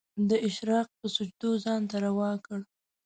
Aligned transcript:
د 0.29 0.31
اشراق 0.47 0.87
په 0.99 1.07
سجدو 1.15 1.51
ځان 1.63 1.81
ته 1.89 1.97
روا 2.05 2.31
کړ 2.45 2.59